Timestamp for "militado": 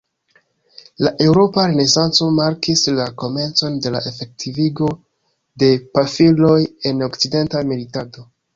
7.73-8.31